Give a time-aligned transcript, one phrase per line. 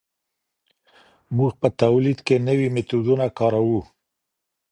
[1.35, 3.81] موږ په تولید کي نوي میتودونه کاروو.